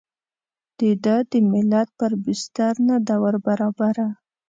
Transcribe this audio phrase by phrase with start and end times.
[0.79, 4.07] د ده د ملت پر بستر نه ده وربرابره.